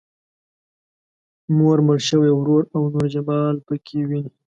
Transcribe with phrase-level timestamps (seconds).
[1.55, 4.31] مور، مړ شوی ورور او نور جمال پکې ويني.